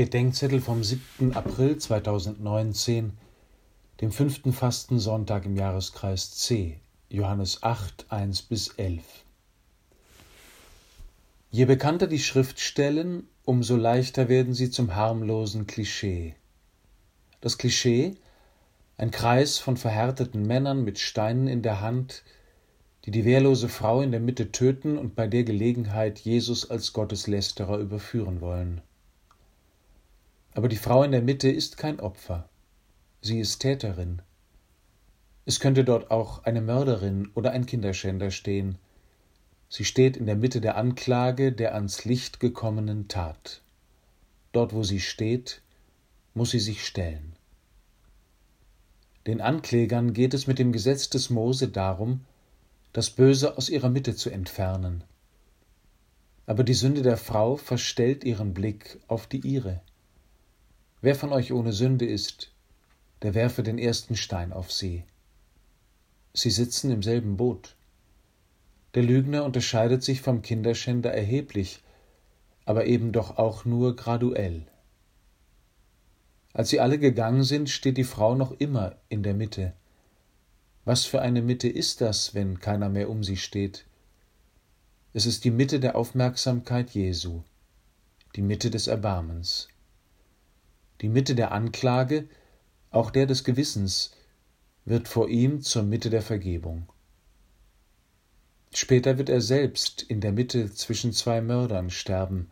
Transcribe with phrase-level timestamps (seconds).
[0.00, 1.34] Bedenkzettel vom 7.
[1.34, 3.18] April 2019,
[4.00, 6.80] dem fünften Fastensonntag im Jahreskreis C,
[7.10, 9.02] Johannes 8, 1 bis 11.
[11.50, 16.34] Je bekannter die Schriftstellen, umso leichter werden sie zum harmlosen Klischee.
[17.42, 18.14] Das Klischee,
[18.96, 22.22] ein Kreis von verhärteten Männern mit Steinen in der Hand,
[23.04, 27.76] die die wehrlose Frau in der Mitte töten und bei der Gelegenheit Jesus als Gotteslästerer
[27.76, 28.80] überführen wollen.
[30.60, 32.46] Aber die Frau in der Mitte ist kein Opfer.
[33.22, 34.20] Sie ist Täterin.
[35.46, 38.76] Es könnte dort auch eine Mörderin oder ein Kinderschänder stehen.
[39.70, 43.62] Sie steht in der Mitte der Anklage der ans Licht gekommenen Tat.
[44.52, 45.62] Dort, wo sie steht,
[46.34, 47.32] muss sie sich stellen.
[49.26, 52.26] Den Anklägern geht es mit dem Gesetz des Mose darum,
[52.92, 55.04] das Böse aus ihrer Mitte zu entfernen.
[56.44, 59.80] Aber die Sünde der Frau verstellt ihren Blick auf die ihre.
[61.02, 62.52] Wer von euch ohne Sünde ist,
[63.22, 65.04] der werfe den ersten Stein auf sie.
[66.34, 67.74] Sie sitzen im selben Boot.
[68.94, 71.82] Der Lügner unterscheidet sich vom Kinderschänder erheblich,
[72.66, 74.66] aber eben doch auch nur graduell.
[76.52, 79.72] Als sie alle gegangen sind, steht die Frau noch immer in der Mitte.
[80.84, 83.86] Was für eine Mitte ist das, wenn keiner mehr um sie steht?
[85.14, 87.42] Es ist die Mitte der Aufmerksamkeit Jesu,
[88.36, 89.68] die Mitte des Erbarmens
[91.00, 92.28] die Mitte der Anklage,
[92.90, 94.12] auch der des Gewissens,
[94.84, 96.88] wird vor ihm zur Mitte der Vergebung.
[98.72, 102.50] Später wird er selbst in der Mitte zwischen zwei Mördern sterben,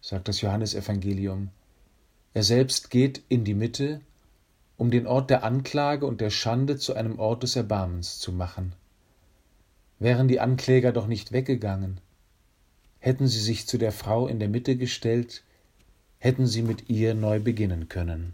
[0.00, 1.50] sagt das Johannesevangelium.
[2.32, 4.00] Er selbst geht in die Mitte,
[4.76, 8.74] um den Ort der Anklage und der Schande zu einem Ort des Erbarmens zu machen.
[10.00, 12.00] Wären die Ankläger doch nicht weggegangen,
[12.98, 15.44] hätten sie sich zu der Frau in der Mitte gestellt,
[16.24, 18.22] hätten sie mit ihr neu beginnen können.